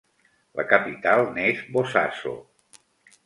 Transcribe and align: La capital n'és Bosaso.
La 0.59 0.63
capital 0.71 1.21
n'és 1.35 1.61
Bosaso. 1.75 2.33